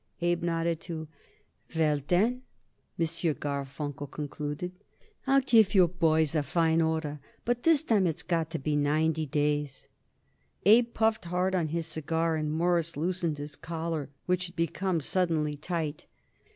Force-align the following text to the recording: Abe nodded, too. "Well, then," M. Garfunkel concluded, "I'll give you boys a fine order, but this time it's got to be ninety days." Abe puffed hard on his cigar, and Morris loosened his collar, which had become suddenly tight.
Abe 0.19 0.41
nodded, 0.41 0.79
too. 0.81 1.07
"Well, 1.77 2.01
then," 2.07 2.41
M. 2.97 3.05
Garfunkel 3.39 4.07
concluded, 4.07 4.71
"I'll 5.27 5.41
give 5.41 5.75
you 5.75 5.87
boys 5.87 6.33
a 6.33 6.41
fine 6.41 6.81
order, 6.81 7.19
but 7.45 7.61
this 7.61 7.83
time 7.83 8.07
it's 8.07 8.23
got 8.23 8.49
to 8.49 8.57
be 8.57 8.75
ninety 8.75 9.27
days." 9.27 9.87
Abe 10.65 10.95
puffed 10.95 11.25
hard 11.25 11.53
on 11.53 11.67
his 11.67 11.85
cigar, 11.85 12.35
and 12.35 12.51
Morris 12.51 12.97
loosened 12.97 13.37
his 13.37 13.55
collar, 13.55 14.09
which 14.25 14.47
had 14.47 14.55
become 14.55 15.01
suddenly 15.01 15.53
tight. 15.53 16.07